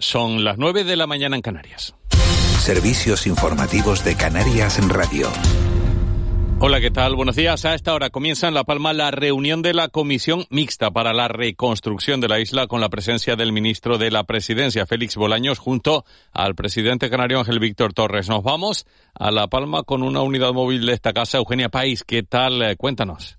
[0.00, 1.94] Son las 9 de la mañana en Canarias.
[2.58, 5.28] Servicios informativos de Canarias en Radio.
[6.58, 7.16] Hola, ¿qué tal?
[7.16, 7.66] Buenos días.
[7.66, 11.28] A esta hora comienza en La Palma la reunión de la Comisión Mixta para la
[11.28, 16.06] Reconstrucción de la isla con la presencia del ministro de la Presidencia, Félix Bolaños, junto
[16.32, 18.30] al presidente canario Ángel Víctor Torres.
[18.30, 21.36] Nos vamos a La Palma con una unidad móvil de esta casa.
[21.36, 22.62] Eugenia País, ¿qué tal?
[22.62, 23.38] Eh, cuéntanos.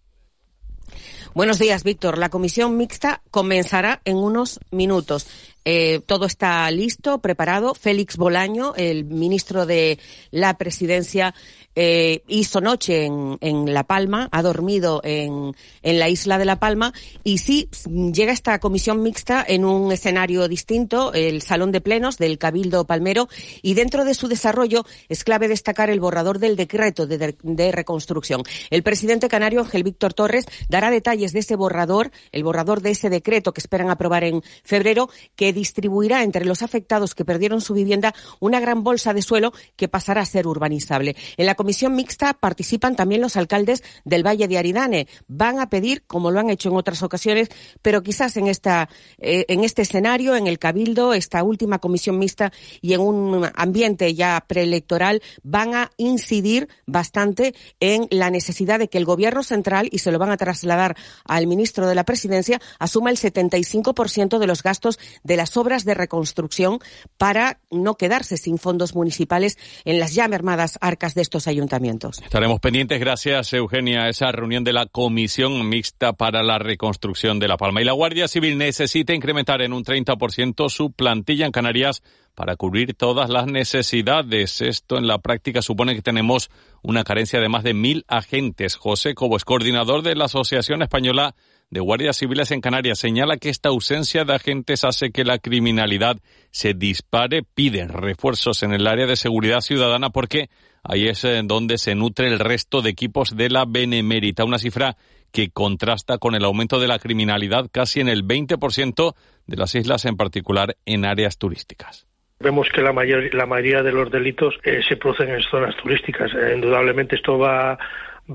[1.34, 2.18] Buenos días, Víctor.
[2.18, 5.28] La comisión mixta comenzará en unos minutos.
[5.64, 7.75] Eh, todo está listo, preparado.
[7.75, 10.00] Félix Bolaño, el ministro de
[10.32, 11.34] la Presidencia,
[11.75, 16.93] eh, hizo noche en, La Palma, ha dormido en, en, la isla de La Palma
[17.24, 17.70] y sí
[18.11, 23.29] llega esta comisión mixta en un escenario distinto, el Salón de Plenos del Cabildo Palmero
[23.62, 28.43] y dentro de su desarrollo es clave destacar el borrador del decreto de, de reconstrucción.
[28.70, 33.09] El presidente canario Ángel Víctor Torres dará detalles de ese borrador, el borrador de ese
[33.09, 38.14] decreto que esperan aprobar en febrero, que distribuirá entre los afectados que perdieron su vivienda
[38.39, 41.16] una gran bolsa de suelo que pasará a ser urbanizable.
[41.38, 45.08] En la comisión mixta participan también los alcaldes del Valle de Aridane.
[45.28, 47.50] Van a pedir, como lo han hecho en otras ocasiones,
[47.81, 52.52] pero quizás en esta, eh, en este escenario, en el Cabildo, esta última comisión mixta
[52.81, 58.98] y en un ambiente ya preelectoral, van a incidir bastante en la necesidad de que
[58.98, 60.95] el gobierno central, y se lo van a trasladar
[61.26, 65.95] al ministro de la Presidencia, asuma el 75% de los gastos de las obras de
[65.95, 66.78] reconstrucción
[67.17, 72.22] para no quedarse sin fondos municipales en las ya mermadas arcas de estos ayuntamientos.
[72.22, 77.48] Estaremos pendientes, gracias Eugenia, a esa reunión de la Comisión Mixta para la Reconstrucción de
[77.48, 77.81] La Palma.
[77.81, 82.03] Y la Guardia Civil necesita incrementar en un 30% su plantilla en Canarias
[82.36, 84.62] para cubrir todas las necesidades.
[84.62, 86.50] Esto en la práctica supone que tenemos
[86.82, 88.76] una carencia de más de mil agentes.
[88.76, 91.36] José Cobo es coordinador de la Asociación Española
[91.72, 96.18] de Guardias Civiles en Canarias señala que esta ausencia de agentes hace que la criminalidad
[96.52, 97.44] se dispare.
[97.44, 100.50] Pide refuerzos en el área de seguridad ciudadana porque
[100.84, 104.44] ahí es en donde se nutre el resto de equipos de la Benemérita.
[104.44, 104.98] Una cifra
[105.32, 109.16] que contrasta con el aumento de la criminalidad casi en el 20%
[109.48, 112.05] de las islas, en particular en áreas turísticas.
[112.42, 116.32] Vemos que la, mayor, la mayoría de los delitos eh, se producen en zonas turísticas.
[116.34, 117.78] Eh, indudablemente esto va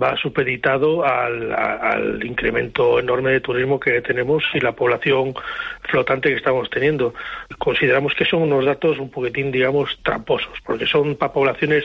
[0.02, 5.34] va supeditado al, al, incremento enorme de turismo que tenemos y la población
[5.82, 7.14] flotante que estamos teniendo.
[7.58, 11.84] Consideramos que son unos datos un poquitín, digamos, tramposos, porque son para poblaciones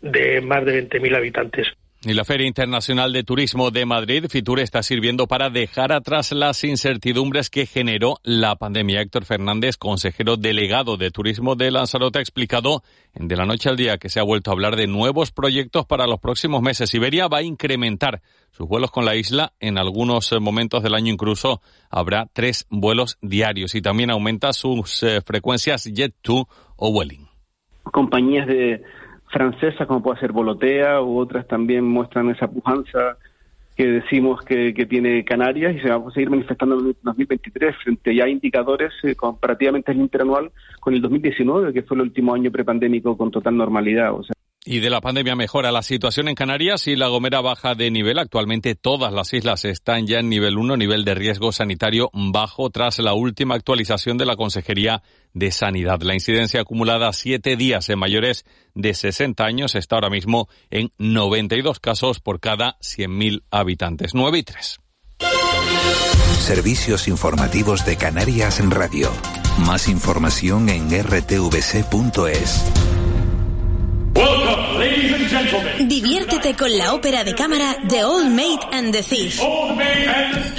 [0.00, 1.68] de más de 20.000 habitantes.
[2.06, 6.62] Y la Feria Internacional de Turismo de Madrid, Fitur, está sirviendo para dejar atrás las
[6.62, 9.00] incertidumbres que generó la pandemia.
[9.00, 12.82] Héctor Fernández, consejero delegado de Turismo de Lanzarote, ha explicado
[13.14, 15.86] en De la Noche al Día que se ha vuelto a hablar de nuevos proyectos
[15.86, 16.92] para los próximos meses.
[16.92, 19.54] Iberia va a incrementar sus vuelos con la isla.
[19.58, 25.22] En algunos momentos del año incluso habrá tres vuelos diarios y también aumenta sus eh,
[25.22, 27.28] frecuencias Jet2 o Welling.
[27.92, 28.82] Compañías de
[29.34, 33.18] francesas como puede ser Volotea u otras también muestran esa pujanza
[33.76, 38.14] que decimos que, tiene Canarias y se va a seguir manifestando en el 2023 frente
[38.14, 42.52] ya a indicadores eh, comparativamente el interanual con el 2019, que fue el último año
[42.52, 44.14] prepandémico con total normalidad.
[44.14, 44.33] O sea,
[44.64, 48.18] y de la pandemia mejora la situación en Canarias y La Gomera baja de nivel.
[48.18, 52.98] Actualmente todas las islas están ya en nivel 1, nivel de riesgo sanitario bajo, tras
[52.98, 55.02] la última actualización de la Consejería
[55.34, 56.00] de Sanidad.
[56.00, 61.78] La incidencia acumulada siete días en mayores de 60 años está ahora mismo en 92
[61.78, 64.14] casos por cada 100.000 habitantes.
[64.14, 64.80] 9 y 3.
[66.38, 69.10] Servicios informativos de Canarias en Radio.
[69.58, 72.64] Más información en rtvc.es.
[75.80, 79.40] Diviértete con la ópera de cámara The Old Maid and the Thief.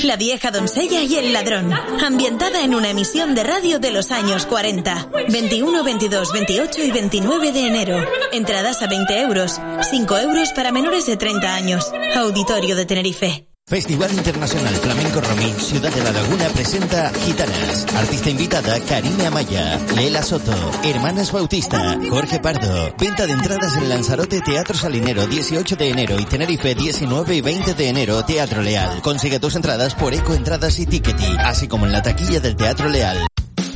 [0.04, 1.72] La vieja doncella y el ladrón.
[1.74, 5.10] Ambientada en una emisión de radio de los años 40.
[5.30, 8.06] 21, 22, 28 y 29 de enero.
[8.32, 9.60] Entradas a 20 euros.
[9.82, 11.92] 5 euros para menores de 30 años.
[12.16, 13.55] Auditorio de Tenerife.
[13.68, 17.88] Festival Internacional Flamenco Romín Ciudad de la Laguna presenta Gitanas.
[17.96, 20.54] Artista invitada Karina Amaya, Lela Soto,
[20.84, 22.94] Hermanas Bautista, Jorge Pardo.
[23.00, 27.74] Venta de entradas en Lanzarote Teatro Salinero 18 de enero y Tenerife 19 y 20
[27.74, 29.02] de enero Teatro Leal.
[29.02, 32.88] Consigue tus entradas por Eco Entradas y Tickety, así como en la taquilla del Teatro
[32.88, 33.26] Leal.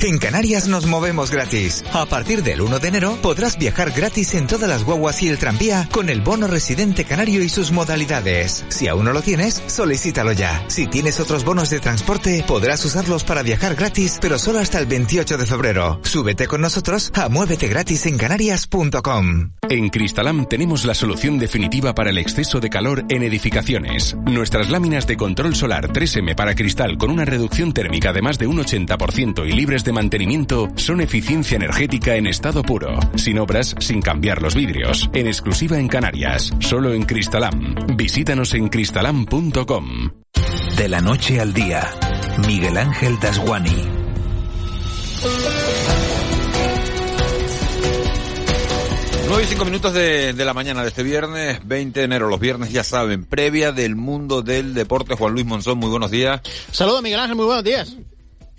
[0.01, 1.84] En Canarias nos movemos gratis.
[1.92, 5.38] A partir del 1 de enero podrás viajar gratis en todas las guaguas y el
[5.38, 8.66] tranvía con el bono residente canario y sus modalidades.
[8.69, 10.63] Si aún no lo tienes, solicítalo ya.
[10.68, 14.86] Si tienes otros bonos de transporte, podrás usarlos para viajar gratis, pero solo hasta el
[14.86, 16.00] 28 de febrero.
[16.04, 19.51] Súbete con nosotros a muévetegratis en canarias.com.
[19.69, 24.16] En Cristalam tenemos la solución definitiva para el exceso de calor en edificaciones.
[24.25, 28.48] Nuestras láminas de control solar 3M para cristal con una reducción térmica de más de
[28.48, 34.01] un 80% y libres de mantenimiento son eficiencia energética en estado puro, sin obras, sin
[34.01, 37.75] cambiar los vidrios, en exclusiva en Canarias, solo en Cristalam.
[37.95, 40.12] Visítanos en cristalam.com.
[40.77, 41.89] De la noche al día,
[42.47, 44.00] Miguel Ángel Dasguani.
[49.30, 52.30] 9 y 5 minutos de, de, la mañana de este viernes, 20 de enero.
[52.30, 55.13] Los viernes, ya saben, previa del mundo del deporte.
[55.13, 56.41] Juan Luis Monzón, muy buenos días.
[56.71, 57.95] Saludos, Miguel Ángel, muy buenos días.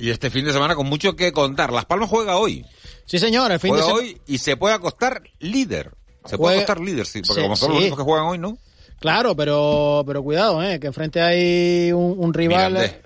[0.00, 1.72] Y este fin de semana con mucho que contar.
[1.72, 2.64] Las Palmas juega hoy.
[3.04, 5.92] Sí, señor, el fin juega de hoy y se puede acostar líder.
[6.24, 8.58] Se puede acostar líder, sí, porque sí, como son los únicos que juegan hoy, ¿no?
[8.98, 12.96] Claro, pero pero cuidado, eh, que enfrente hay un, un rival Mirandés.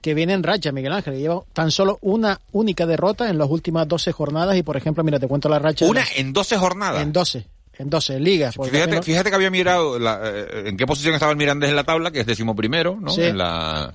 [0.00, 3.48] que viene en racha, Miguel Ángel, que lleva tan solo una única derrota en las
[3.48, 5.86] últimas 12 jornadas y, por ejemplo, mira, te cuento la racha.
[5.86, 7.02] ¿Una en 12 jornadas?
[7.02, 7.46] En 12.
[7.78, 8.56] En 12, en ligas.
[9.02, 12.10] Fíjate, que había mirado la, eh, en qué posición estaba el Mirandés en la tabla,
[12.10, 13.10] que es décimo primero, ¿no?
[13.10, 13.22] Sí.
[13.22, 13.94] En la...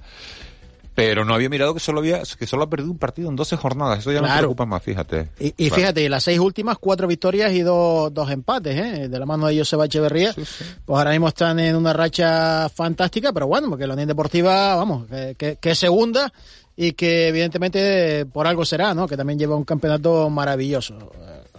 [0.95, 3.57] Pero no había mirado que solo había, que solo ha perdido un partido en 12
[3.57, 3.99] jornadas.
[3.99, 4.33] Eso ya claro.
[4.33, 5.29] me preocupa más, fíjate.
[5.39, 5.75] Y, y claro.
[5.75, 9.07] fíjate, las seis últimas, cuatro victorias y dos, dos empates, ¿eh?
[9.09, 10.33] De la mano de Joseba Echeverría.
[10.33, 10.63] Sí, sí.
[10.85, 15.07] Pues ahora mismo están en una racha fantástica, pero bueno, porque la Unión Deportiva, vamos,
[15.07, 16.31] que, que, que es segunda
[16.75, 19.07] y que evidentemente por algo será, ¿no?
[19.07, 21.11] Que también lleva un campeonato maravilloso.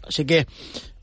[0.06, 0.46] Así que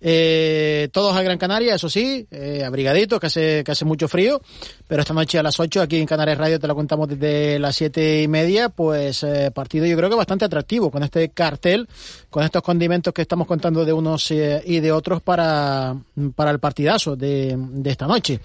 [0.01, 4.41] eh, todos a Gran Canaria, eso sí, eh, abrigaditos, que hace, que hace mucho frío,
[4.87, 7.75] pero esta noche a las 8 aquí en Canarias Radio te lo contamos desde las
[7.75, 11.87] siete y media, pues eh, partido yo creo que bastante atractivo con este cartel,
[12.29, 15.95] con estos condimentos que estamos contando de unos eh, y de otros para,
[16.35, 18.39] para el partidazo de, de esta noche.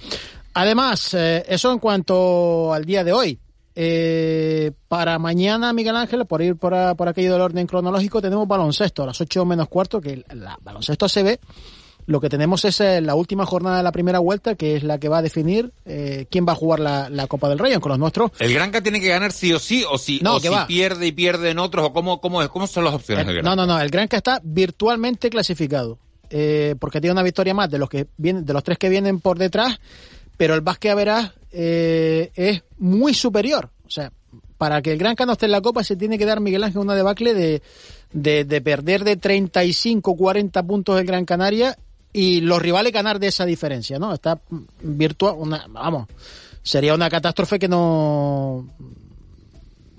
[0.54, 3.38] Además, eh, eso en cuanto al día de hoy.
[3.78, 8.48] Eh, para mañana, Miguel Ángel, por ir por, a, por aquello del orden cronológico, tenemos
[8.48, 11.40] baloncesto a las 8 menos cuarto, que la baloncesto se ve.
[12.06, 14.98] Lo que tenemos es eh, la última jornada de la primera vuelta, que es la
[14.98, 17.90] que va a definir eh, quién va a jugar la, la, Copa del Rey, con
[17.90, 18.30] los nuestros.
[18.38, 19.84] ¿El Granca tiene que ganar sí o sí?
[19.90, 20.66] ¿O si, no, o si va.
[20.66, 21.86] pierde y pierde en otros?
[21.86, 23.26] ¿O cómo, cómo, es, cómo son las opciones?
[23.26, 23.78] El, no, no, no.
[23.78, 25.98] El Granca está virtualmente clasificado.
[26.30, 29.20] Eh, porque tiene una victoria más de los que vienen, de los tres que vienen
[29.20, 29.78] por detrás,
[30.36, 33.70] pero el básquet a verás eh, es muy superior.
[33.86, 34.12] O sea,
[34.58, 36.80] para que el Gran Cano esté en la Copa se tiene que dar Miguel Ángel
[36.80, 37.62] una debacle de,
[38.12, 41.76] de, de perder de 35, 40 puntos el Gran Canaria
[42.12, 44.14] y los rivales ganar de esa diferencia, ¿no?
[44.14, 44.40] Está
[44.80, 46.06] virtual, una, vamos,
[46.62, 48.66] sería una catástrofe que no,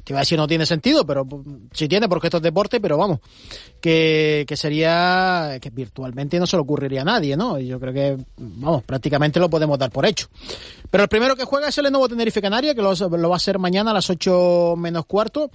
[0.07, 1.27] te iba a decir no tiene sentido, pero
[1.73, 3.19] sí tiene porque esto es deporte, pero vamos,
[3.81, 7.59] que, que sería, que virtualmente no se le ocurriría a nadie, ¿no?
[7.59, 10.29] Y yo creo que, vamos, prácticamente lo podemos dar por hecho.
[10.89, 13.37] Pero el primero que juega es el Lenovo Tenerife Canaria, que lo, lo va a
[13.37, 15.51] hacer mañana a las 8 menos cuarto.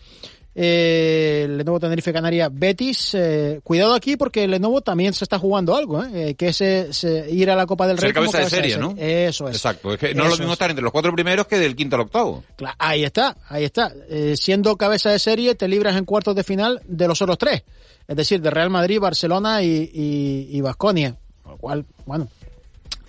[0.54, 3.14] Eh, el Lenovo Tenerife Canaria Betis.
[3.14, 6.34] Eh, cuidado aquí porque el Lenovo también se está jugando algo, ¿eh?
[6.34, 8.08] que es, es, ir a la Copa del Rey.
[8.08, 8.94] Ser cabeza, cabeza de serie, ¿no?
[8.99, 9.56] Eso es.
[9.56, 9.94] Exacto.
[9.94, 10.52] Es que no es lo mismo es.
[10.52, 12.44] estar entre los cuatro primeros que del quinto al octavo.
[12.56, 13.93] Claro, ahí está, ahí está.
[14.08, 17.62] Eh, siendo cabeza de serie, te libras en cuartos de final de los otros tres.
[18.06, 21.08] Es decir, de Real Madrid, Barcelona y Vasconia.
[21.08, 22.28] Y, y Con lo cual, bueno,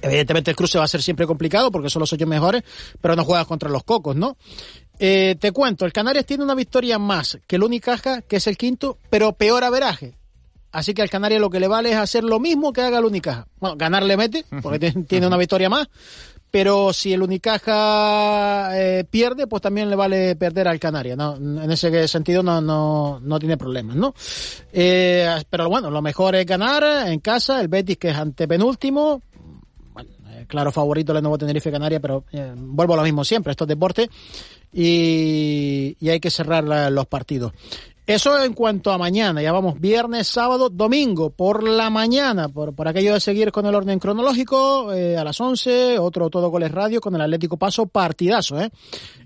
[0.04, 2.64] Evidentemente el cruce va a ser siempre complicado porque son los ocho mejores,
[3.00, 4.36] pero no juegas contra los cocos, ¿no?
[5.00, 8.58] Eh, te cuento, el Canarias tiene una victoria más que el Unicaja, que es el
[8.58, 10.16] quinto, pero peor averaje.
[10.72, 13.06] Así que al Canarias lo que le vale es hacer lo mismo que haga el
[13.06, 13.48] Unicaja.
[13.60, 15.88] Bueno, ganar le mete, porque tiene una victoria más,
[16.50, 21.18] pero si el Unicaja eh, pierde, pues también le vale perder al Canarias.
[21.18, 21.36] ¿no?
[21.36, 24.14] En ese sentido no, no, no tiene problemas, ¿no?
[24.72, 29.22] Eh, pero bueno, lo mejor es ganar en casa, el Betis que es antepenúltimo,
[30.48, 33.70] claro favorito el nuevo Tenerife Canaria, pero eh, vuelvo a lo mismo siempre, esto es
[33.70, 34.10] deporte
[34.74, 37.54] y, y hay que cerrar la, los partidos.
[38.06, 42.90] Eso en cuanto a mañana, ya vamos viernes, sábado, domingo, por la mañana, por, por
[42.90, 47.00] aquello de seguir con el orden cronológico, eh, a las 11, otro Todo Goles Radio
[47.00, 48.72] con el Atlético Paso, partidazo, ¿eh?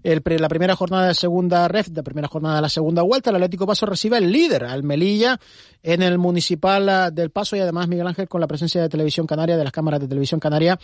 [0.03, 3.37] El, la primera jornada de segunda ref, la primera jornada de la segunda vuelta, el
[3.37, 5.39] Atlético Paso recibe al líder, al Melilla,
[5.81, 9.57] en el Municipal del Paso y además Miguel Ángel con la presencia de Televisión Canaria,
[9.57, 10.77] de las cámaras de Televisión Canaria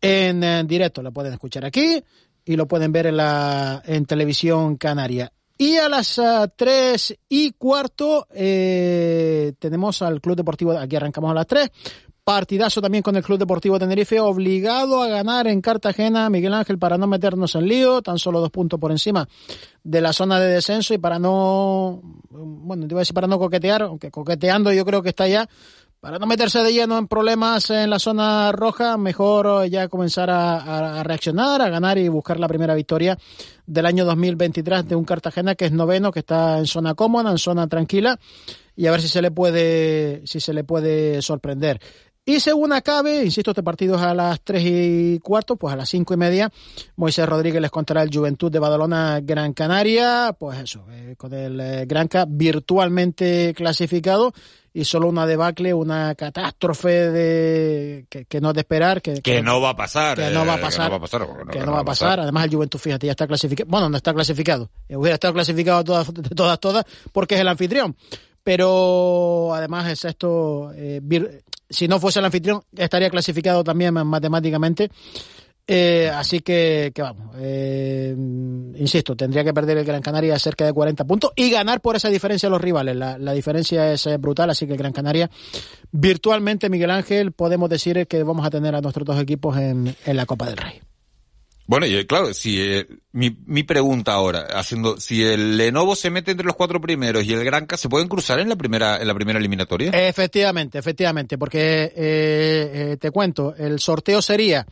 [0.00, 1.02] en, en directo.
[1.02, 2.02] Lo pueden escuchar aquí
[2.46, 5.30] y lo pueden ver en la en Televisión Canaria.
[5.58, 11.34] Y a las uh, tres y cuarto eh, tenemos al Club Deportivo, aquí arrancamos a
[11.34, 11.70] las tres,
[12.22, 16.98] partidazo también con el Club Deportivo Tenerife, obligado a ganar en Cartagena, Miguel Ángel, para
[16.98, 19.26] no meternos en lío, tan solo dos puntos por encima
[19.82, 23.38] de la zona de descenso y para no, bueno, te iba a decir para no
[23.38, 25.48] coquetear, aunque coqueteando yo creo que está ya,
[26.06, 31.00] para no meterse de lleno en problemas en la zona roja, mejor ya comenzar a,
[31.00, 33.18] a, reaccionar, a ganar y buscar la primera victoria
[33.66, 37.38] del año 2023 de un Cartagena que es noveno, que está en zona cómoda, en
[37.38, 38.20] zona tranquila
[38.76, 41.80] y a ver si se le puede, si se le puede sorprender.
[42.28, 45.88] Y según acabe, insisto, este partido es a las tres y cuarto, pues a las
[45.88, 46.50] cinco y media,
[46.96, 51.60] Moisés Rodríguez les contará el Juventud de Badalona Gran Canaria, pues eso, eh, con el
[51.60, 54.32] eh, Granca virtualmente clasificado
[54.74, 59.00] y solo una debacle, una catástrofe de que, que no es de esperar.
[59.00, 60.18] Que, Que no va a pasar.
[60.18, 60.90] Que no va a eh, pasar.
[60.90, 61.26] Que no va a pasar.
[61.28, 62.20] porque que no va a pasar.
[62.20, 63.70] Además, el Juventud, fíjate, ya está clasificado.
[63.70, 64.68] Bueno, no está clasificado.
[64.88, 67.94] Eh, Hubiera estado clasificado todas, de todas, todas, porque es el anfitrión.
[68.42, 74.04] Pero además es esto, eh, vir- si no fuese el anfitrión, estaría clasificado también ma-
[74.04, 74.90] matemáticamente.
[75.68, 80.72] Eh, así que, que vamos, eh, insisto, tendría que perder el Gran Canaria cerca de
[80.72, 82.94] 40 puntos y ganar por esa diferencia los rivales.
[82.94, 85.28] La, diferencia es brutal, así que el Gran Canaria,
[85.90, 90.24] virtualmente, Miguel Ángel, podemos decir que vamos a tener a nuestros dos equipos en la
[90.24, 90.80] Copa del Rey.
[91.68, 96.10] Bueno, y eh, claro, si eh, mi, mi pregunta ahora, haciendo, si el Lenovo se
[96.10, 99.08] mete entre los cuatro primeros y el Granca, ¿se pueden cruzar en la primera, en
[99.08, 99.90] la primera eliminatoria?
[99.90, 104.64] Efectivamente, efectivamente, porque eh, eh, te cuento, el sorteo sería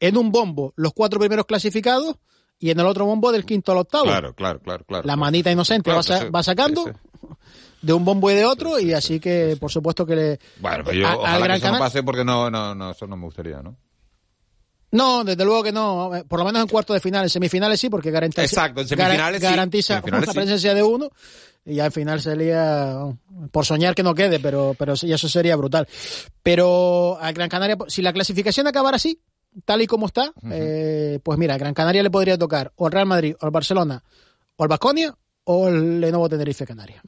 [0.00, 2.16] en un bombo los cuatro primeros clasificados
[2.58, 4.04] y en el otro bombo del quinto al octavo.
[4.04, 5.06] Claro, claro, claro, claro.
[5.06, 6.90] La manita inocente Claro, va, sa- va sacando
[7.82, 10.96] de un bombo y de otro y así que por supuesto que le Bueno, pues
[10.96, 13.24] yo, a- al ojalá que eso no pase porque no, no, no, eso no me
[13.24, 13.76] gustaría, ¿no?
[14.90, 16.14] No, desde luego que no.
[16.16, 17.24] Eh, Por lo menos en cuartos de final.
[17.24, 20.38] En semifinales sí, porque garantiza, Exacto, en semifinales garantiza Semifinales una sí.
[20.38, 21.10] presencia de uno.
[21.64, 22.96] Y ya al final sería,
[23.50, 25.86] por soñar que no quede, pero, pero sí, eso sería brutal.
[26.42, 29.20] Pero a Gran Canaria, si la clasificación acabara así,
[29.66, 32.92] tal y como está, eh, pues mira, a Gran Canaria le podría tocar o el
[32.92, 34.02] Real Madrid, o el Barcelona,
[34.56, 35.14] o el Basconia,
[35.44, 37.02] o el Lenovo Tenerife Canaria.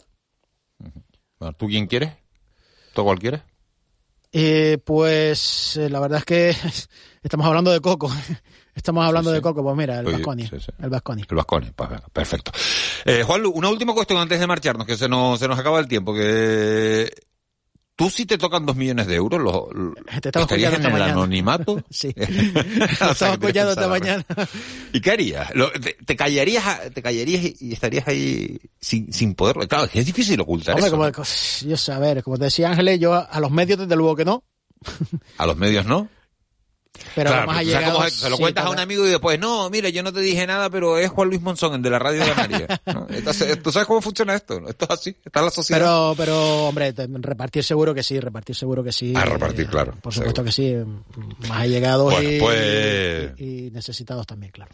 [1.39, 2.13] Bueno, ¿Tú quién quieres?
[2.93, 3.41] ¿Tú cuál quieres?
[4.33, 6.55] Eh, pues eh, la verdad es que
[7.23, 8.11] estamos hablando de Coco.
[8.73, 10.49] Estamos hablando de Coco, pues mira, el Oye, Basconia.
[10.49, 10.57] sí.
[10.81, 11.27] El Basconia.
[11.29, 12.53] El Vasconi, pues venga, perfecto.
[13.05, 15.89] Eh, Juanlu, una última cuestión antes de marcharnos, que se nos, se nos acaba el
[15.89, 17.11] tiempo, que
[17.97, 21.13] tú si te tocan dos millones de euros, lo, lo- Te ¿estarías en el mañana.
[21.13, 21.83] anonimato?
[21.91, 22.13] Sí.
[22.17, 24.25] Sea, Estaba escuchando esta mañana.
[24.93, 25.53] ¿Y qué harías?
[25.55, 29.57] Lo- te, te callarías, te callarías y- estarías ahí sin, sin poder.
[29.69, 30.97] Claro, es que es difícil ocultar Hombre, eso.
[30.97, 31.69] como, ¿no?
[31.69, 34.15] yo sé, a ver, como te decía Ángeles, yo a, a los medios desde luego
[34.17, 34.45] que no,
[35.39, 36.09] A los medios no.
[37.15, 39.69] Pero Claro, allegados, cómo es, se lo sí, cuentas a un amigo y después, no,
[39.71, 42.25] mira, yo no te dije nada, pero es Juan Luis Monzón, el de la radio
[42.25, 42.81] de María.
[42.87, 43.07] ¿no?
[43.11, 44.61] Entonces, ¿Tú sabes cómo funciona esto?
[44.69, 45.79] Esto es así, está la sociedad.
[45.81, 49.13] Pero, pero, hombre, repartir seguro que sí, repartir seguro que sí.
[49.17, 50.75] Ah, repartir, Eh, claro, Por supuesto que sí,
[51.49, 54.73] más allegados Bueno, y, pues- y- y necesitados también, claro.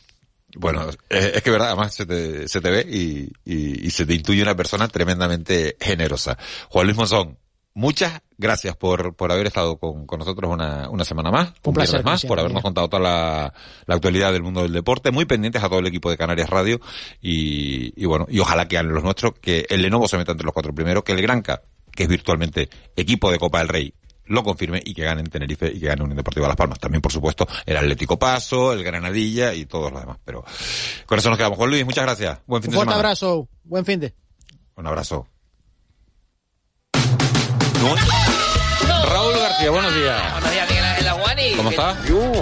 [0.58, 4.06] Bueno, es, es que verdad, además se te, se te ve y, y, y se
[4.06, 6.38] te intuye una persona tremendamente generosa.
[6.70, 7.36] Juan Luis Monzón,
[7.76, 11.96] muchas gracias por, por haber estado con, con nosotros una, una semana más, Un placer,
[11.96, 13.54] viernes más, por habernos contado toda la,
[13.86, 16.80] la actualidad del mundo del deporte, muy pendientes a todo el equipo de Canarias Radio
[17.20, 20.46] y, y bueno, y ojalá que hagan los nuestros, que el Lenovo se meta entre
[20.46, 23.94] los cuatro primeros, que el Granca, que es virtualmente equipo de Copa del Rey,
[24.28, 26.80] lo confirme y que gane en Tenerife y que gane Unión Deportiva Las Palmas.
[26.80, 30.18] También, por supuesto, el Atlético Paso, el Granadilla y todos los demás.
[30.24, 30.44] Pero
[31.06, 31.56] con eso nos quedamos.
[31.56, 32.40] Juan Luis, muchas gracias.
[32.46, 33.08] Buen fin Un de fuerte semana.
[33.08, 34.14] abrazo, buen fin de.
[34.74, 35.28] Un abrazo.
[39.08, 40.32] Raúl García, buenos días.
[40.32, 41.52] Buenos días, Miguel Ángel Aguani.
[41.52, 41.96] ¿Cómo estás?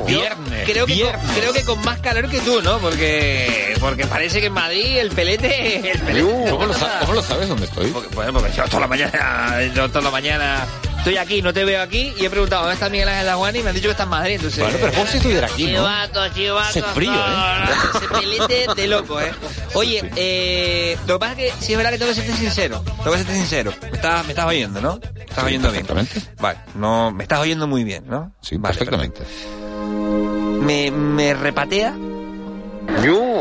[0.07, 1.25] Viernes, Creo que, viernes.
[1.25, 2.79] Con, creo que con más calor que tú, ¿no?
[2.79, 5.91] Porque porque parece que en Madrid el pelete...
[5.93, 7.91] El pelete ¿Cómo lo, sa- cómo lo sabes dónde estoy?
[7.91, 10.65] Porque, bueno, porque yo toda la mañana, yo toda la mañana
[10.97, 13.59] estoy aquí, no te veo aquí, y he preguntado, ¿dónde está Miguel Ángel Aguani?
[13.59, 14.61] Y me han dicho que está en Madrid, entonces...
[14.65, 15.71] Bueno, pero ¿cómo si estuviera aquí, no?
[15.81, 16.83] Chivato, chivato.
[16.95, 17.17] Frío, ¿eh?
[17.17, 19.33] no, no, ese pelete de loco, ¿eh?
[19.75, 22.83] Oye, eh, lo que pasa es que sí es verdad que tengo que serte sincero.
[22.83, 23.75] Tengo que serte sincero.
[23.83, 24.99] Me estás, me estás oyendo, ¿no?
[25.15, 25.85] Me estás oyendo bien.
[25.85, 26.33] Perfectamente.
[26.41, 28.33] Vale, no, me estás oyendo muy bien, ¿no?
[28.41, 29.21] Sí, Vale, perfectamente.
[30.63, 31.95] Me, me repatea.
[33.05, 33.34] Yo.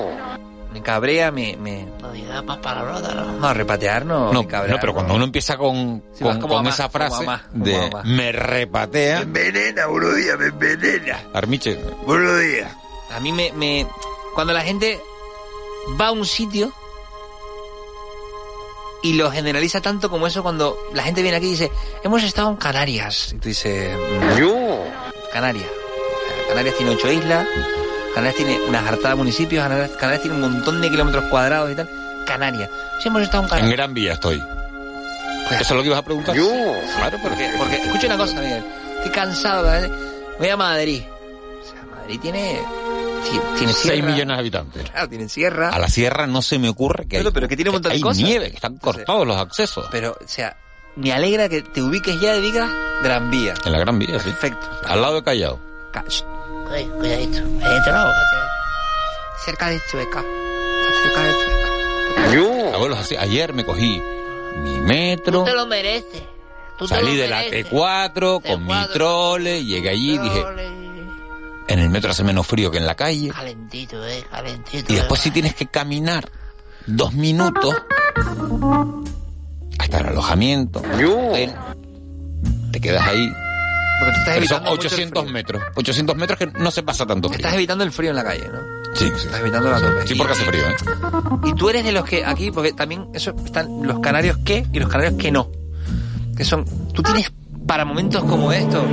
[0.74, 1.88] Me cabrea, me, me...
[2.02, 3.34] No digas más palabrotas, ¿no?
[3.34, 6.50] No, repatear no, No, me cabrea, no, pero cuando uno empieza con, con, como con
[6.58, 8.02] mamá, esa como frase de mamá.
[8.04, 11.20] me repatea, envenena, buenos días, me envenena.
[11.34, 12.72] Armiche, Buenos días.
[13.12, 13.88] A mí me, me...
[14.34, 15.00] Cuando la gente
[16.00, 16.74] va a un sitio
[19.04, 21.72] y lo generaliza tanto como eso cuando la gente viene aquí y dice,
[22.04, 23.34] hemos estado en Canarias.
[23.34, 23.96] Y tú dices,
[24.40, 24.56] yo.
[25.32, 25.68] Canarias.
[26.48, 27.46] Canarias tiene ocho islas,
[28.14, 29.64] Canarias tiene una hartada de municipios,
[29.98, 31.90] Canarias, tiene un montón de kilómetros cuadrados y tal.
[32.26, 32.70] Canarias.
[33.02, 33.72] Sí, hemos estado en en Canarias.
[33.78, 34.42] Gran Vía estoy.
[35.52, 36.36] ¿Eso es lo que ibas a preguntar?
[36.36, 36.50] Yo.
[36.98, 38.64] Claro, Porque, porque escucha una cosa, Miguel.
[38.98, 39.64] Estoy cansado.
[39.64, 39.92] ¿verdad?
[40.40, 41.02] Voy a Madrid.
[41.62, 42.60] O sea, Madrid tiene...
[43.30, 44.10] Tiene, tiene 6 sierra.
[44.12, 44.90] millones de habitantes.
[44.90, 45.70] Claro, tiene sierra.
[45.70, 47.92] A la sierra no se me ocurre que hay, Pero, pero que tiene un montón
[47.92, 48.22] de hay cosas.
[48.24, 49.88] nieve, que están cortados los accesos.
[49.92, 50.58] Pero, o sea,
[50.98, 52.70] me alegra que te ubiques ya y digas
[53.02, 53.54] Gran Vía.
[53.66, 54.26] En la Gran Vía, sí.
[54.30, 54.68] Perfecto.
[54.86, 55.60] Al lado de Callao.
[55.94, 56.04] Ca-
[56.82, 57.44] cuidadito.
[57.44, 58.12] Cuidadito, no.
[59.46, 60.24] Cerca de Chueca.
[61.04, 61.64] Cerca de Chueca.
[63.00, 64.02] Así, ayer me cogí
[64.62, 65.46] mi metro.
[65.46, 66.24] lo mereces.
[66.78, 67.72] Tú te Salí lo de la mereces.
[67.72, 68.94] T4 con mi T4.
[68.94, 70.44] trole, llegué allí y dije,
[71.68, 73.30] en el metro hace menos frío que en la calle.
[73.30, 74.92] Calentito, eh, calentito.
[74.92, 75.24] Y después eh.
[75.24, 76.30] si tienes que caminar
[76.86, 77.76] dos minutos
[79.80, 81.54] hasta el alojamiento, hotel,
[82.72, 83.30] te quedas ahí.
[84.04, 85.34] Porque tú estás Pero son evitando el 800 frío.
[85.34, 85.62] metros.
[85.76, 87.38] 800 metros que no se pasa tanto frío.
[87.38, 88.60] Estás evitando el frío en la calle, ¿no?
[88.96, 89.26] Sí, sí.
[89.26, 90.08] Estás evitando la tope.
[90.08, 90.76] Sí, porque hace frío, ¿eh?
[91.46, 94.80] Y tú eres de los que aquí, porque también eso están los canarios que y
[94.80, 95.50] los canarios que no.
[96.38, 97.32] Que son, tú tienes
[97.68, 98.84] para momentos como estos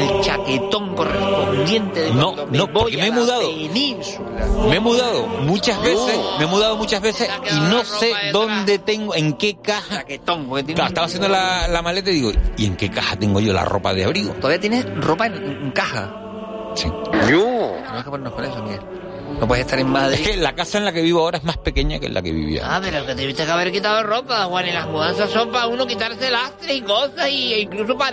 [0.00, 3.48] el chaquetón correspondiente de No, no, porque me he mudado.
[3.50, 4.46] península.
[4.68, 9.14] Me he mudado muchas veces, me he mudado muchas veces y no sé dónde tengo,
[9.14, 9.96] en qué caja.
[9.98, 13.40] Chaquetón, porque Claro, estaba haciendo la, la maleta y digo, ¿y en qué caja tengo
[13.40, 14.32] yo la ropa de abrigo?
[14.34, 16.14] Todavía tienes ropa en, en caja.
[16.74, 16.88] Sí.
[17.10, 18.80] Tenemos que ponernos con eso, Miguel.
[19.38, 20.18] No puedes estar en Madrid.
[20.20, 22.22] Es que la casa en la que vivo ahora es más pequeña que en la
[22.22, 22.62] que vivía.
[22.64, 25.86] Ah, pero que tuviste que haber quitado ropa, Juan, y las mudanzas son para uno
[25.86, 27.96] quitarse lastres y cosas, y, e incluso.
[28.00, 28.04] Eso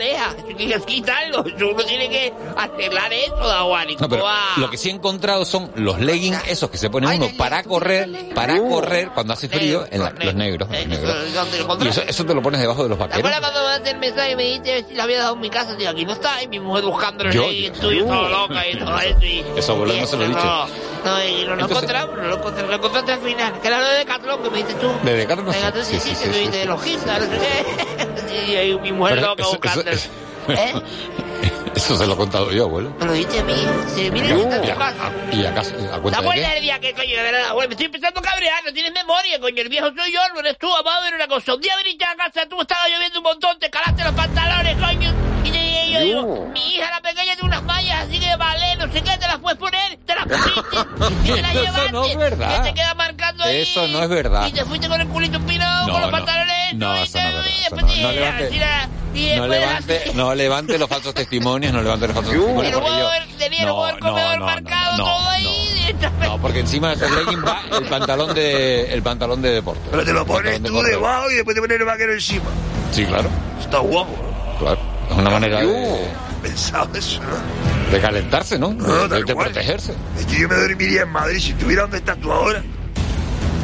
[0.48, 4.26] hay que quitarlo, uno tiene que arreglar eso, da Juan, No, pero
[4.58, 8.10] lo que sí he encontrado son los leggings esos que se pone uno para correr,
[8.34, 10.70] para correr cuando hace frío, en la- los negros.
[10.70, 11.34] los negros.
[11.34, 13.20] ¿Dónde lo Y eso, eso te lo pones debajo de los ¿Te vaqueros.
[13.20, 15.50] acuerdas cuando me mandaste el mensaje y me dijiste si lo había dejado en mi
[15.50, 15.78] casa?
[15.78, 18.78] Tío, aquí no está, y mi mujer buscando los Yo- leggings tuyos, todo loca y
[18.78, 19.20] todo eso.
[19.24, 20.66] Y, Eso, y no se lo he dicho.
[21.08, 23.80] No, y no lo Entonces- encontramos, no lo encontramos, lo encontraste al final, que era
[23.82, 24.92] lo de Decathlon que me dijiste tú.
[25.04, 25.58] De Decathlon, sé.
[25.60, 28.44] Decathlon, sí, Sí, sí, que sí, de los hipsters, no sé qué.
[28.52, 29.84] Y ahí mi mujer loca eso- buscando.
[29.92, 30.74] ¿Eh?
[31.76, 32.90] Eso se lo he contado yo, abuelo.
[33.00, 33.54] Me lo a mí.
[33.94, 35.12] Sí, mira, Y a- tu casa.
[35.32, 36.62] ¿Y acaso a ¿Te cuenta de qué?
[36.62, 39.62] día que, coño, de verdad, güey, me estoy empezando a cabrear, no tienes memoria, coño,
[39.62, 42.04] el viejo soy yo, no eres tú, vamos a ver una cosa, un día viniste
[42.06, 45.94] a casa, tú estaba lloviendo un montón, te calaste los pantalones, coño, y yo, y
[45.94, 49.18] yo digo, mi hija la pequeña tiene unas mallas así que vale, no sé qué,
[49.18, 50.78] te las puedes poner, te las pusiste,
[51.24, 52.64] y te las Eso llevaste, no es verdad.
[52.64, 54.48] que te queda marcando ahí, Eso no es verdad.
[54.48, 56.18] y te fuiste con el culito empinado, No, con los no.
[56.18, 58.02] pantalones, No, y eso te- no es verdad, y eso después no.
[58.04, 58.50] No levante-
[59.38, 62.66] No levante, así- no levante los falsos testimonios, no levante los falsos testimonios.
[62.68, 65.30] el porque huevo yo- del- tenía el No, del no, comedor no, marcado no, todo
[65.30, 69.82] ahí, No, porque encima de esos leggings va el pantalón de, el pantalón de deporte.
[69.90, 72.46] Pero te lo El pones tú debajo y después te pones el vaquero encima.
[72.92, 73.30] Sí, claro.
[73.60, 74.14] Está guapo.
[74.60, 74.80] Claro.
[75.10, 76.08] Es una manera de,
[76.42, 77.92] Pensado eso, ¿no?
[77.92, 78.74] de calentarse, ¿no?
[78.74, 79.94] No, De, de protegerse.
[80.18, 82.62] Es que yo me dormiría en Madrid si estuviera donde estás tú ahora.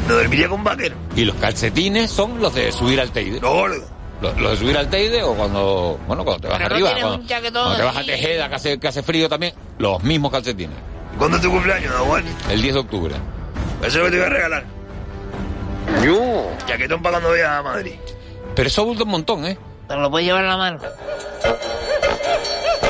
[0.08, 0.96] Me dormiría con vaquero.
[1.16, 3.40] Y los calcetines son los de subir al Teide.
[3.40, 3.66] No.
[3.68, 3.82] Los,
[4.38, 6.90] los de subir al Teide o cuando, bueno, cuando te vas Pero arriba.
[7.00, 8.04] Cuando, cuando te vas a.
[8.04, 9.54] Tejeda, que hace, que hace frío también.
[9.78, 10.76] Los mismos calcetines.
[11.18, 12.24] ¿Cuándo es tu cumpleaños, Dawan?
[12.50, 13.14] El 10 de octubre.
[13.80, 14.64] Eso es lo que te voy a regalar.
[16.04, 16.50] Yo.
[16.66, 17.94] Chaquetón para cuando vayas a Madrid.
[18.54, 19.58] Pero eso abulta un montón, ¿eh?
[19.88, 20.78] Pero lo puedes llevar en la mano.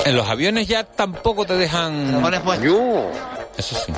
[0.04, 2.18] En los aviones ya tampoco te Lo dejan...
[2.20, 3.10] pones puesto.
[3.56, 3.92] Eso sí.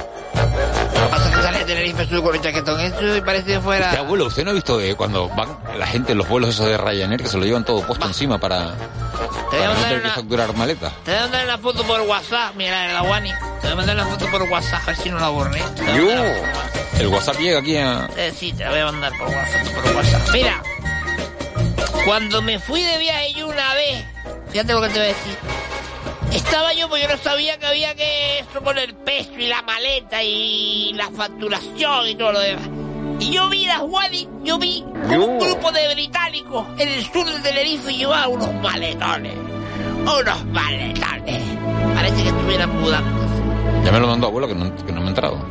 [1.10, 3.86] Pasa que sale de Tenerife tú con el chaquetón eso y parece que fuera...
[3.86, 6.66] Usted, abuelo, ¿usted no ha visto eh, cuando van la gente en los vuelos esos
[6.66, 8.74] de Ryanair que se lo llevan todo puesto encima para,
[9.50, 10.14] Te voy para a no mandar tener que una...
[10.14, 10.92] facturar maleta?
[11.04, 13.30] Te voy a mandar una foto por WhatsApp, mira, la Wani.
[13.32, 15.60] Te voy a mandar una foto por WhatsApp, a ver si no la borré.
[15.60, 17.00] Foto.
[17.00, 18.08] El WhatsApp llega aquí a...
[18.16, 20.28] Eh, sí, te la voy a mandar por WhatsApp, por WhatsApp.
[20.32, 20.62] Mira,
[22.06, 24.04] cuando me fui de viaje yo una vez,
[24.48, 25.36] fíjate lo que te voy a decir.
[26.32, 29.60] Estaba yo porque yo no sabía que había que eso con el peso y la
[29.62, 32.68] maleta y la facturación y todo lo demás.
[33.18, 37.26] Y yo vi las Wadi, yo vi como un grupo de británicos en el sur
[37.26, 39.34] de Tenerife llevaban unos maletones.
[40.02, 41.42] Unos maletones.
[41.92, 43.26] Parece que estuvieran mudando.
[43.84, 45.44] Ya me lo mandó abuelo que no, que no me ha entrado.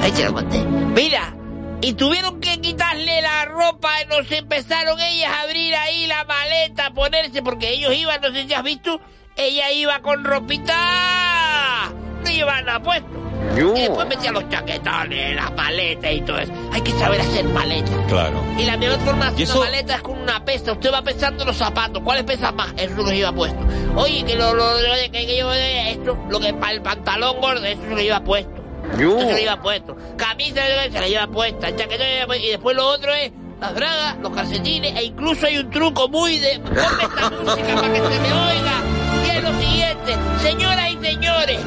[0.00, 0.64] Ahí te lo mandé.
[0.94, 1.34] Mira,
[1.80, 6.94] y tuvieron que quitarle la ropa, nos empezaron ellas a abrir ahí la maleta, a
[6.94, 9.00] ponerse, porque ellos iban, no sé si has visto,
[9.36, 11.92] ella iba con ropita,
[12.24, 13.26] no llevaba nada puesto.
[13.56, 16.52] Y después metía los chaquetones, las maletas y todo eso.
[16.72, 17.94] Hay que saber hacer maletas.
[18.08, 18.42] Claro.
[18.58, 19.60] Y la mejor forma de ¿Y hacer eso?
[19.60, 20.72] una maleta es con una pesa.
[20.72, 22.02] Usted va pesando los zapatos.
[22.02, 22.74] ¿Cuáles pesan más?
[22.76, 23.58] Eso los lleva puesto.
[23.94, 27.80] Oye, que lo, lo, lo que, de esto, lo que para el pantalón gordo, eso
[27.82, 28.55] se lo lleva puesto.
[28.94, 29.96] Eso se lo lleva puesto.
[30.16, 31.70] Camisa se la lleva puesta.
[31.70, 32.36] Lleva puesta.
[32.36, 34.96] Y después lo otro es las bragas, los calcetines.
[34.96, 36.58] E incluso hay un truco muy de...
[36.60, 38.82] Ponme esta música para que se me oiga.
[39.24, 40.16] Y es lo siguiente.
[40.42, 41.60] Señoras y señores,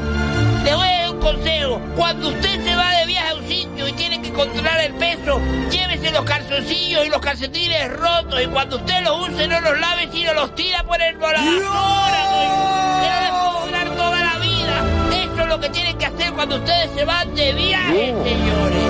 [0.63, 1.81] le voy a dar un consejo.
[1.95, 5.41] Cuando usted se va de viaje a un sitio y tiene que controlar el peso,
[5.69, 8.41] llévese los calzoncillos y los calcetines rotos.
[8.41, 11.41] Y cuando usted los use, no los lave, sino los tira por el basura.
[11.41, 13.01] coño.
[13.01, 15.23] Que no les durar toda la vida.
[15.23, 16.08] Eso es lo que tienen que hacer
[16.39, 18.83] cuando ustedes se van de viaje, señores.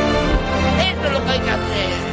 [0.93, 2.09] Eso es lo que hay que hacer.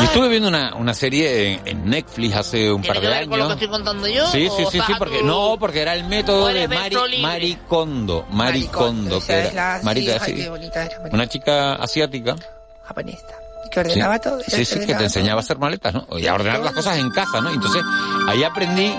[0.00, 3.28] Y estuve viendo una, una serie en, en Netflix hace un par ¿Tiene de ver
[3.28, 3.62] con lo que años.
[3.62, 4.26] estoy contando yo?
[4.26, 7.22] Sí, sí, ¿O sí, sí, porque tu- no, porque era el método de Mari?
[7.22, 10.34] Maricondo, Maricondo, que era la- sí, Marita, ay, sí.
[10.34, 11.14] qué bonita era, Marita.
[11.16, 12.34] una chica asiática
[12.82, 13.22] japonesa.
[13.70, 14.38] que ordenaba todo.
[14.40, 16.06] ella Sí, sí, que ordenaba te enseñaba a hacer maletas, ¿no?
[16.18, 17.50] Y a ordenar las cosas en casa, ¿no?
[17.50, 17.82] Entonces,
[18.28, 18.92] ahí aprendí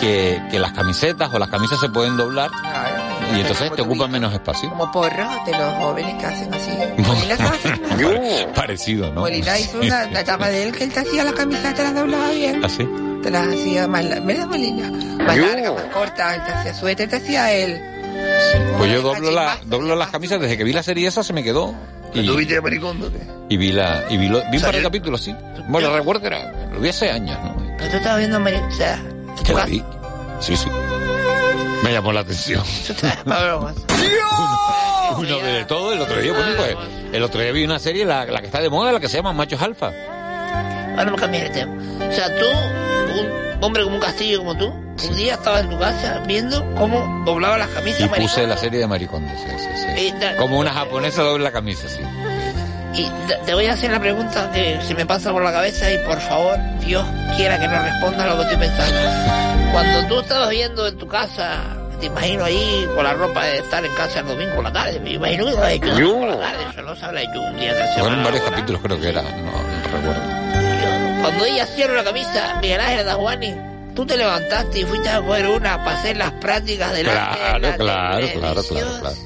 [0.00, 2.50] que, que las camisetas o las camisas se pueden doblar
[3.34, 4.68] y entonces te ocupan menos espacio.
[4.70, 6.70] Como porro de los jóvenes que hacen así.
[6.98, 8.52] Molina hacer.
[8.54, 9.20] Parecido, ¿no?
[9.22, 11.94] Molina hizo una, la etapa de él que él te hacía las camisas, te las
[11.94, 12.64] doblaba bien.
[12.64, 12.86] ¿Así?
[13.22, 14.90] Te las hacía más largas, ¿verdad, Molina?
[14.90, 17.80] Más largas, más cortas, él te hacía suéter, te hacía él.
[18.78, 21.42] Pues yo doblo, la, doblo las camisas desde que vi la serie esa se me
[21.42, 21.74] quedó.
[22.14, 22.60] Y, ¿Tú viste
[23.48, 25.34] y vi la, y vi, lo, vi un par de capítulos, sí.
[25.68, 27.56] Bueno, recuerdo que era, lo vi hace años, ¿no?
[27.78, 29.02] Pero tú estabas viendo Molina, o sea,
[29.44, 29.82] Que la vi.
[30.40, 30.68] Sí, sí.
[31.86, 32.62] Me llamó la atención.
[35.16, 36.76] Uno de todo, el otro día, bueno, pues,
[37.12, 39.16] el otro día vi una serie, la, la que está de moda, la que se
[39.16, 39.92] llama Machos Alfa.
[40.98, 41.72] Ahora me cambies el tema.
[42.08, 42.44] O sea, tú,
[43.20, 47.22] un hombre como un castillo como tú, un día estabas en tu casa viendo cómo
[47.24, 50.14] doblaba las camisas Y puse la serie de Maricondo, sí, sí, sí.
[50.20, 52.00] Da- Como una japonesa dobla la camisa, sí.
[52.94, 55.90] Y te- te voy a hacer la pregunta que se me pasa por la cabeza
[55.92, 59.55] y por favor, Dios quiera que no respondas lo que estoy pensando.
[59.76, 63.84] Cuando tú estabas viendo en tu casa, te imagino ahí con la ropa de estar
[63.84, 66.18] en casa el domingo por la tarde, me imagino que has hecho Yo.
[66.18, 68.80] por la tarde, eso no se habla hecho un día de la Fueron varios capítulos,
[68.82, 71.22] creo que era, no, no recuerdo.
[71.22, 73.54] Cuando ella cierra la camisa, Miguel Ángel Dajuani,
[73.94, 77.76] tú te levantaste y fuiste a coger una para hacer las prácticas de Claro, la
[77.76, 78.40] claro, televisión.
[78.40, 79.16] claro, claro, claro.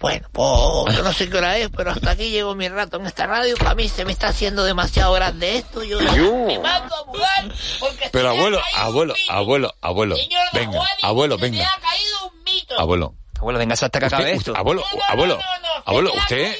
[0.00, 3.04] Bueno, pues yo no sé qué hora es, pero hasta aquí llegó mi rato en
[3.06, 3.54] esta radio.
[3.58, 5.82] Para mí se me está haciendo demasiado grande esto.
[5.84, 6.46] Yo, Yo.
[6.46, 9.32] me mando a mudar porque Pero abuelo, ha caído abuelo, un mito.
[9.32, 12.80] abuelo, abuelo, Señor venga, Dajuani, abuelo, me venga, ha caído un mito.
[12.80, 13.14] abuelo.
[13.38, 14.56] Abuelo, venga hasta que Usted- acabe usted- esto.
[14.58, 15.38] abuelo, abuelo,
[15.84, 16.56] abuelo, usted,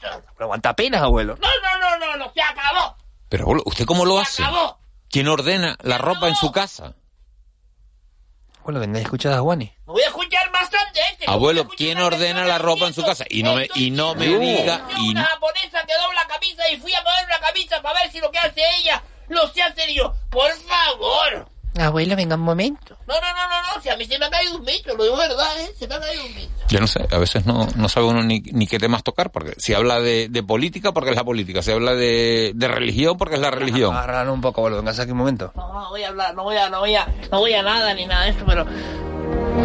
[0.00, 1.38] Pero aguanta apenas, abuelo.
[1.40, 2.96] No, no, no, no, no, se acabó.
[3.30, 4.42] pero abuelo, ¿usted cómo lo hace?
[4.42, 4.78] acabó.
[5.10, 6.92] ¿Quién ordena la ropa en su casa?
[8.60, 9.72] Abuelo, venga, escucha a Juani.
[9.86, 11.02] Me voy a escuchar más antes.
[11.12, 11.23] Este.
[11.34, 13.24] Abuelo, ¿quién ordena la ropa en su casa?
[13.28, 16.94] Y no me, y no me diga, y una japonesa que dobla camisa y fui
[16.94, 20.14] a poner una camisa para ver si lo que hace ella lo sé hacer yo.
[20.30, 21.48] Por favor.
[21.76, 22.96] Abuelo, venga un momento.
[23.08, 23.82] No, no, no, no, no.
[23.82, 25.74] Si a mí se me ha caído un mito, lo digo verdad, ¿eh?
[25.76, 26.52] Se me ha caído un mito.
[26.68, 29.54] Yo no sé, a veces no, no sabe uno ni, ni qué temas tocar, porque
[29.58, 33.34] si habla de, de política, porque es la política, si habla de, de religión, porque
[33.34, 33.92] es la religión.
[33.92, 35.52] Agarrar un poco, abuelo, venga aquí un momento.
[35.56, 37.92] No, no voy a hablar, no voy a, no voy a, no voy a nada
[37.92, 38.64] ni nada de esto, pero.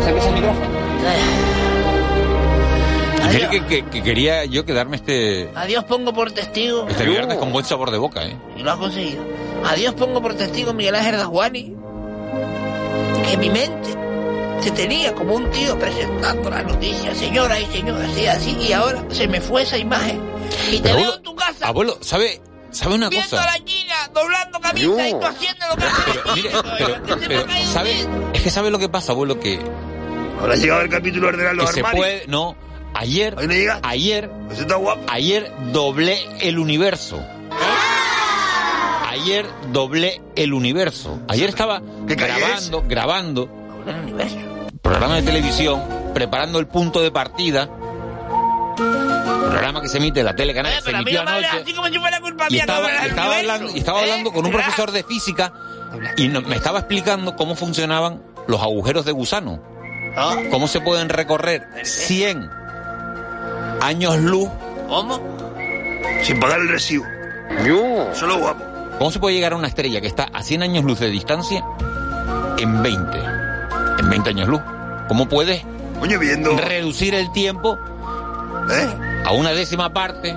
[0.03, 1.58] Sáquese el micrófono.
[3.31, 6.87] Mire que, que- que quería yo quedarme este, Adiós pongo por testigo.
[6.89, 8.35] este viernes con buen sabor de boca, ¿eh?
[8.57, 9.23] Y lo ha conseguido.
[9.65, 11.75] Adiós pongo por testigo Miguel Ángel Dajuani
[13.29, 13.89] que mi mente
[14.61, 19.03] se tenía como un tío presentando las noticias, señoras y señoras, y así, y ahora
[19.09, 20.19] se me fue esa imagen.
[20.71, 23.43] Y te Pero, veo abuelo, en tu casa abuelo, ¿sabe, sabe una viendo cosa?
[23.43, 26.35] a la China doblando camisa y tú haciendo lo que.
[26.35, 26.95] Mire, pero,
[27.27, 28.05] pero, ¿sabe?
[28.33, 29.59] Es que sabe lo que pasa, abuelo, que...
[30.41, 32.55] Ahora ha llegado el capítulo de ordenar que los se puede, no,
[32.99, 33.79] ayer, Hoy no llega.
[33.83, 35.01] ayer, Eso está guapo.
[35.09, 37.23] ayer doblé el universo.
[39.09, 41.19] Ayer doblé el universo.
[41.27, 43.49] Ayer estaba ¿Qué calle grabando, grabando
[43.85, 44.38] El universo.
[44.81, 45.81] programa de televisión,
[46.13, 47.69] preparando el punto de partida.
[48.77, 51.47] Programa que se emite en la tele canal, Eh, se emitió anoche.
[52.49, 54.03] Y estaba, el estaba hablando, y estaba ¿Eh?
[54.03, 55.51] hablando con un profesor de física
[56.17, 59.62] y no- me estaba explicando cómo funcionaban los agujeros de gusano.
[60.15, 60.35] ¿Ah?
[60.49, 62.49] Cómo se pueden recorrer 100
[63.81, 64.49] años luz.
[64.87, 65.19] ¿Cómo?
[66.23, 67.05] Sin pagar el recibo.
[68.13, 68.63] Solo guapo.
[68.97, 71.63] ¿Cómo se puede llegar a una estrella que está a 100 años luz de distancia
[72.57, 73.17] en 20?
[73.99, 74.61] En 20 años luz.
[75.07, 75.63] ¿Cómo puedes
[75.99, 76.55] Coño, viendo.
[76.57, 77.77] reducir el tiempo
[78.69, 78.87] ¿Eh?
[79.25, 80.35] a una décima parte?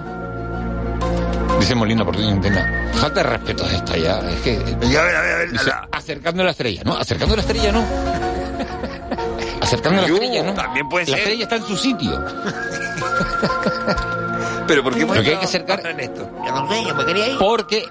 [1.60, 2.66] Dice Molina, por Dios, entienda.
[2.94, 4.18] Falta de respeto es esta ya.
[4.30, 4.58] Es que
[4.90, 5.50] Ya, a ver, a ver, a ver.
[5.52, 6.96] Dice, la- acercando la estrella, ¿no?
[6.96, 7.84] Acercando la estrella, ¿no?
[9.60, 10.54] Acercando la Yo, estrella, ¿no?
[10.54, 11.18] también puede la ser.
[11.18, 12.24] estrella está en su sitio.
[14.66, 16.28] Pero ¿por qué Lo que hay que acercar en esto?
[16.46, 17.38] Yo no sé, yo me quería ir.
[17.38, 17.84] porque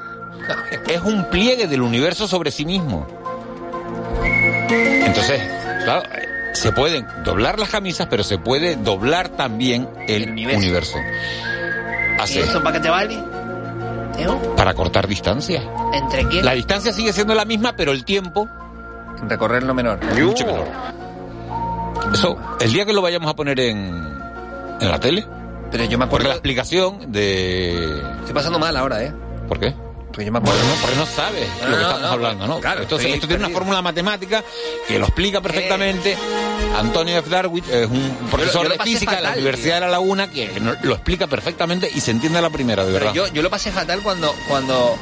[0.88, 3.06] es un pliegue del universo sobre sí mismo.
[4.70, 5.42] Entonces,
[5.84, 6.04] claro,
[6.54, 10.60] se pueden doblar las camisas, pero se puede doblar también el, El universo.
[10.60, 10.98] universo.
[12.34, 13.24] ¿Y eso para qué te vale?
[14.56, 15.64] Para cortar distancias.
[15.94, 16.46] ¿Entre quién?
[16.46, 18.48] La distancia sigue siendo la misma, pero el tiempo
[19.28, 20.00] Recorrer lo menor.
[20.20, 20.66] mucho menor.
[22.14, 24.20] Eso, el día que lo vayamos a poner en,
[24.80, 25.26] en la tele,
[25.72, 26.28] Pero yo me porque acuerdo...
[26.30, 27.98] la explicación de...
[28.20, 29.14] Estoy pasando mal ahora, ¿eh?
[29.48, 29.74] ¿Por qué?
[30.08, 30.60] Porque yo me acuerdo...
[30.82, 32.60] Porque no sabes No, lo que no, estamos no, hablando, ¿no?
[32.60, 34.44] claro, Entonces, esto tiene una fórmula matemática
[34.88, 36.18] que lo explica perfectamente.
[36.78, 37.30] Antonio F.
[37.30, 40.52] Darwin es un profesor yo de física de la Universidad de La Laguna que
[40.84, 43.14] lo explica perfectamente y se entiende a la primera, de Pero verdad.
[43.16, 44.98] yo, yo lo pasé fatal cuando, cuando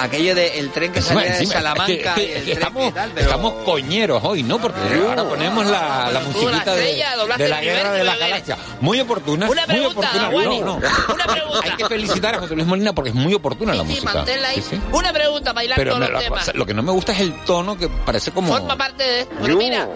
[0.00, 2.44] Aquello del tren que salía de Encima, Salamanca es que- es que- y el es
[2.44, 3.26] que tren estamos, y tal, pero...
[3.26, 4.58] estamos coñeros hoy, ¿no?
[4.60, 8.56] Porque ahora ponemos la, la musiquita de, estrella, de la el guerra de la galaxia.
[8.80, 10.28] Muy oportuna, Una muy pregunta, oportuna.
[10.28, 10.60] Wally.
[10.60, 10.74] No, no.
[11.14, 11.60] Una pregunta.
[11.64, 14.24] Hay que felicitar a José Luis Molina porque es muy oportuna la Sí, música.
[14.48, 14.62] ahí.
[14.62, 14.80] Sí.
[14.92, 16.54] Una pregunta Pero todos me- los lo, temas.
[16.54, 18.48] lo que no me gusta es el tono que parece como...
[18.48, 19.56] Forma parte de Yo.
[19.56, 19.88] mira,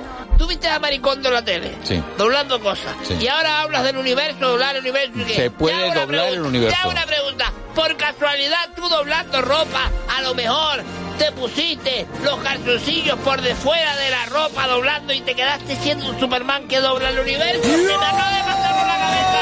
[0.43, 2.03] tú viste a Maricondo en la tele, Sí.
[2.19, 2.93] doblando cosas.
[3.05, 3.15] Sí.
[3.21, 5.13] Y ahora hablas del universo, doblar el universo.
[5.15, 5.35] ¿y qué?
[5.37, 6.75] Se puede doblar el universo.
[6.75, 7.53] Te hago una pregunta.
[7.77, 10.83] Por casualidad, tú doblando ropa, a lo mejor
[11.17, 16.11] te pusiste los calzoncillos por de fuera de la ropa doblando y te quedaste siendo
[16.11, 17.63] un Superman que dobla el universo.
[17.63, 19.39] Se me acaba de pasar por la cabeza.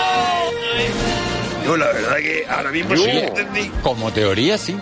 [1.65, 3.71] Yo la verdad que ahora mismo sí Yo, entendí.
[3.83, 4.77] Como teoría, sí.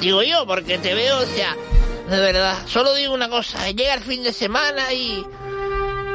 [0.00, 1.54] Digo yo, porque te veo, o sea,
[2.08, 2.56] de verdad.
[2.66, 5.24] Solo digo una cosa, llega el fin de semana y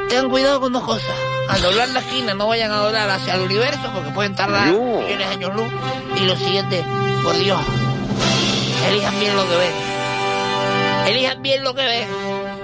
[0.08, 1.10] tengan cuidado con dos cosas.
[1.48, 5.18] Al doblar la esquina no vayan a doblar hacia el universo porque pueden tardar millones
[5.18, 5.68] de años luz.
[6.16, 6.84] Y lo siguiente,
[7.24, 7.60] por Dios,
[8.88, 9.72] elijan bien lo que ven.
[11.06, 12.08] Elijan bien lo que ven.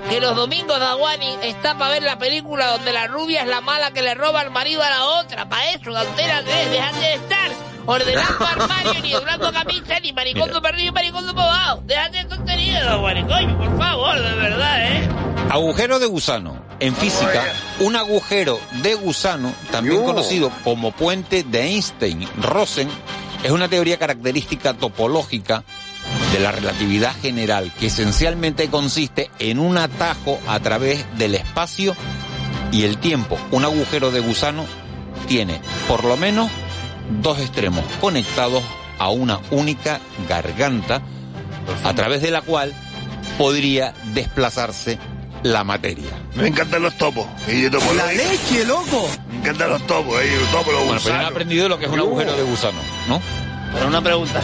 [0.08, 3.60] Que los domingos de Aguani está para ver la película donde la rubia es la
[3.60, 5.48] mala que le roba al marido a la otra.
[5.48, 7.50] Para eso, la antena 3, dejan de estar
[7.86, 11.82] ordenando armarios, ni doblando camisas, ni y maricondo para abajo.
[11.86, 15.08] Déjate de tonterías, por favor, de verdad, ¿eh?
[15.50, 16.66] Agujero de gusano.
[16.78, 17.42] En física,
[17.80, 22.90] un agujero de gusano, también conocido como puente de Einstein-Rosen,
[23.42, 25.64] es una teoría característica topológica
[26.32, 31.96] de la relatividad general que esencialmente consiste en un atajo a través del espacio
[32.72, 33.38] y el tiempo.
[33.52, 34.66] Un agujero de gusano
[35.26, 36.50] tiene por lo menos
[37.22, 38.62] dos extremos conectados
[38.98, 41.02] a una única garganta
[41.84, 42.72] a través de la cual
[43.38, 44.98] podría desplazarse
[45.42, 46.10] la materia.
[46.34, 47.26] Me encantan los topos.
[47.46, 49.08] Y yo topo ¡La leche, loco!
[49.30, 51.30] Me encantan los topos, eh, los topos, los Bueno, pero ya han gusanos.
[51.30, 53.20] aprendido lo que es un agujero de gusano, ¿no?
[53.74, 54.40] Pero una pregunta.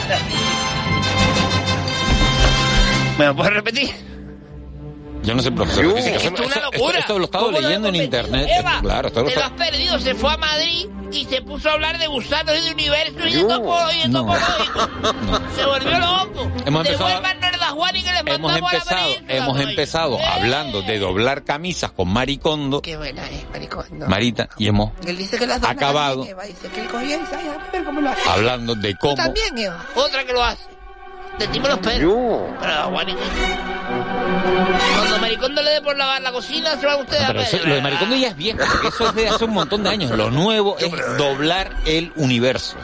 [3.18, 3.90] ¿Me lo puedes repetir?
[5.22, 5.84] Yo no soy profesor.
[5.84, 6.98] Esto es Esto, una esto- locura.
[6.98, 8.48] esto lo he estado ¿Cómo lo leyendo en internet.
[8.58, 9.98] Eva, claro, esto lo te lo has perdido.
[10.00, 13.34] Se fue a Madrid y se puso a hablar de gusanos y de universo y
[13.34, 14.34] de topo y de No.
[15.54, 16.50] Se volvió loco.
[16.66, 17.22] Hemos empezado-
[17.62, 22.82] Dajuani que les Hemos la empezado, península, hemos empezado hablando de doblar camisas con Maricondo,
[22.82, 24.06] Qué buena es, maricondo.
[24.08, 27.16] Marita, y hemos Él dice que las dos acabado narices, Eva, dice que él cogía
[27.16, 28.28] y dice, "Ay, a ver cómo lo hace.
[28.28, 29.86] hablando de cómo también, Eva.
[29.94, 30.64] Otra que lo hace.
[31.38, 32.12] De ti me los pelos.
[32.60, 33.16] Pero Dajuani,
[34.98, 37.74] Cuando Maricondo le dé por lavar la cocina, se van ustedes a Pero eso- lo
[37.74, 40.10] de Maricondo ya es viejo, porque eso es de hace un montón de años.
[40.12, 42.76] Lo nuevo es doblar el universo,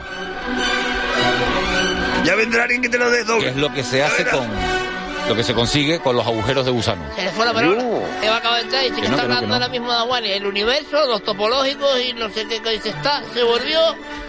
[2.24, 3.44] Ya vendrá alguien que te lo desdoble.
[3.44, 4.46] que es lo que se hace con
[5.28, 7.02] lo que se consigue con los agujeros de gusano.
[7.14, 7.82] Se le fue la palabra.
[8.22, 9.54] Eva acaba de entrar y dice que, no, está que no, que hablando no.
[9.54, 10.28] ahora mismo de Aguani.
[10.30, 13.22] El universo, los topológicos y no sé qué dice está.
[13.34, 13.80] Se volvió.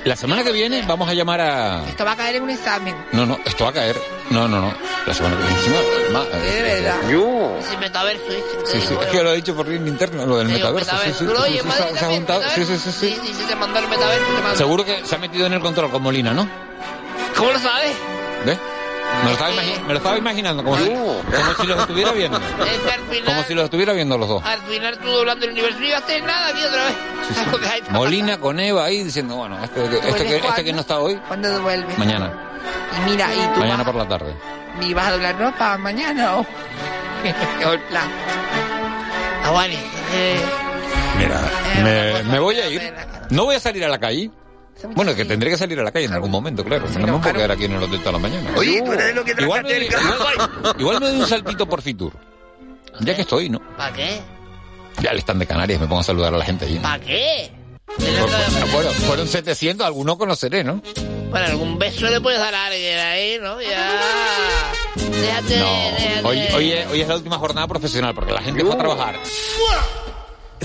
[0.06, 2.96] La semana que viene vamos a llamar a Esto va a caer en un examen.
[3.12, 4.00] No, no, esto va a caer.
[4.30, 4.74] No, no, no.
[5.06, 5.78] La semana que viene encima.
[6.12, 6.96] ma- De verdad.
[7.10, 7.58] Yo.
[7.60, 8.44] Ese metaverso dice.
[8.66, 10.92] Sí, sí, es que lo he dicho por línea interna, lo del metaverso.
[11.04, 12.42] Sí, sí, sí, sí, se ha- se juntado.
[12.56, 13.20] Sí, sí, sí, sí.
[13.24, 14.26] Sí, sí, te mandó el metaverso.
[14.56, 16.48] Seguro que se ha metido en el control con Molina, ¿no?
[17.38, 17.94] ¿Cómo lo sabes?
[18.46, 18.58] ¿Ves?
[19.24, 22.40] Me lo estaba, imagi- me lo estaba imaginando, como si, como si los estuviera viendo.
[23.10, 24.44] Final, Como si los estuviera viendo los dos.
[24.46, 27.84] al final tú doblando el universo a hacer nada aquí otra vez.
[27.90, 31.16] Molina con Eva ahí diciendo, bueno, este, que- este, que, este que no está hoy,
[31.28, 31.98] ¿Cuándo vuelves?
[31.98, 32.32] mañana.
[32.98, 34.36] Y mira, y tú Mañana vas, por la tarde.
[34.82, 36.46] y vas a doblar ropa mañana o...
[39.46, 39.76] Aguani,
[40.14, 40.40] eh,
[41.18, 41.42] Mira,
[41.84, 42.94] me, me voy a ir.
[43.30, 44.30] No voy a salir a la calle.
[44.96, 46.86] Bueno, que tendré que salir a la calle en algún momento, claro.
[46.98, 48.50] No me puedo quedar aquí en el hotel toda la mañana.
[48.56, 51.82] Oye, tú eres lo que igual, me, doy- igual, igual me doy un saltito por
[51.82, 52.14] Fitur.
[53.02, 53.60] Ya que estoy, ¿no?
[53.78, 54.20] ¿para qué?
[55.02, 56.76] Ya le están de Canarias, me pongo a saludar a la gente allí.
[56.76, 56.82] ¿no?
[56.82, 57.52] ¿Para qué?
[58.72, 60.82] Fueron, fueron 700, algunos conoceré, ¿no?
[61.30, 63.62] Bueno, algún beso le puedes dar a alguien ahí, ¿no?
[63.62, 64.00] Ya.
[64.96, 65.66] Déjate, No.
[65.98, 66.22] déjate.
[66.28, 69.16] Hoy, hoy, es, hoy es la última jornada profesional porque la gente fue a trabajar.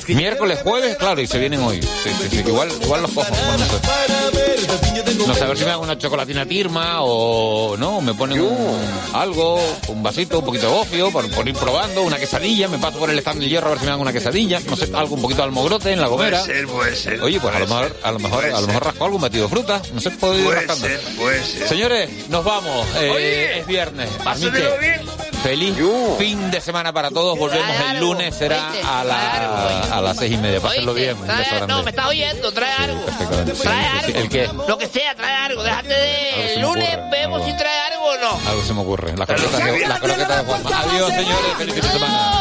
[0.09, 1.81] Miércoles, jueves, claro, y se vienen hoy.
[1.83, 2.37] Sí, sí, sí.
[2.47, 3.29] Igual, igual los cojo.
[3.31, 5.25] bueno, no sé.
[5.27, 8.81] No sé, a ver si me hago una chocolatina tirma o no, me ponen un-
[9.15, 12.99] algo, un vasito, un poquito de gofio, por, por ir probando, una quesadilla, me paso
[12.99, 15.15] por el stand del hierro a ver si me hago una quesadilla, no sé, algo
[15.15, 16.41] un poquito de almogrote en la gomera.
[16.41, 17.23] Puede ser, puede ser.
[17.23, 19.51] Oye, pues a lo mejor, a lo mejor, a lo mejor rasco algún batido de
[19.51, 20.87] fruta, no sé, puedo ir Puede rascando.
[20.89, 21.69] ser, puede ser.
[21.69, 22.87] Señores, nos vamos.
[22.97, 24.11] Eh, Oye, es viernes.
[24.11, 25.01] Que bien.
[25.43, 25.75] feliz
[26.19, 27.39] fin de semana para todos.
[27.39, 30.61] Volvemos el lunes, será a, la, a las seis y media.
[30.61, 31.15] Pásenlo bien.
[31.17, 31.67] Un beso Trae, grande.
[31.67, 33.01] no, me estás oyendo, trae algo.
[33.05, 33.69] Trae sí, sí.
[33.69, 34.19] algo.
[34.19, 34.51] ¿El qué?
[34.69, 35.63] Lo que sea, trae algo.
[35.63, 36.55] Déjate de.
[36.55, 37.51] El lunes ocurre, vemos algo.
[37.53, 38.51] si trae algo o no.
[38.51, 39.17] Algo se me ocurre.
[39.17, 40.71] La croqueta de, la croqueta de Juanma.
[40.81, 41.55] Adiós, señores.
[41.59, 42.41] Feliz fin de semana.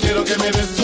[0.00, 0.75] Quiero que me des